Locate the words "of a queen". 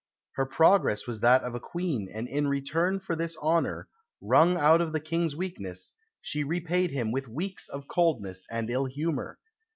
1.43-2.09